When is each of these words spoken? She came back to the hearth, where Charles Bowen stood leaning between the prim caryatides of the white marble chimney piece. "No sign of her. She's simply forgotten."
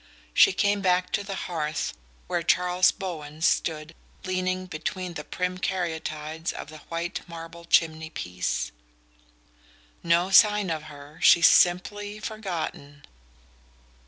She 0.33 0.51
came 0.51 0.81
back 0.81 1.11
to 1.11 1.23
the 1.23 1.35
hearth, 1.45 1.93
where 2.25 2.41
Charles 2.41 2.89
Bowen 2.89 3.43
stood 3.43 3.93
leaning 4.23 4.65
between 4.65 5.13
the 5.13 5.23
prim 5.23 5.59
caryatides 5.59 6.51
of 6.51 6.69
the 6.69 6.79
white 6.89 7.21
marble 7.29 7.65
chimney 7.65 8.09
piece. 8.09 8.71
"No 10.01 10.31
sign 10.31 10.71
of 10.71 10.85
her. 10.89 11.19
She's 11.21 11.45
simply 11.47 12.19
forgotten." 12.19 13.03